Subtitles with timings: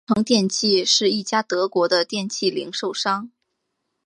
[0.07, 3.29] 万得城电器是一家德国的电器零售商。